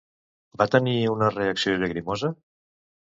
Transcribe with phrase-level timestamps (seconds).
[0.61, 2.31] Va tenir una reacció llagrimosa?